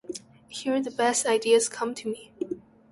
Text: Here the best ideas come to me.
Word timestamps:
Here 0.47 0.81
the 0.81 0.89
best 0.89 1.27
ideas 1.27 1.69
come 1.69 1.93
to 1.93 2.09
me. 2.09 2.31